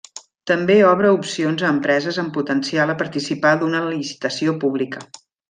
També 0.51 0.77
obra 0.91 1.11
opcions 1.17 1.63
a 1.65 1.69
empreses 1.73 2.17
amb 2.23 2.33
potencial 2.39 2.95
a 2.95 2.97
participar 3.03 3.53
d'una 3.61 3.83
licitació 3.93 4.57
pública. 4.65 5.07